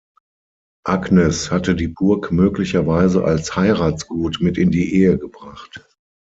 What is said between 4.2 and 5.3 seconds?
mit in die Ehe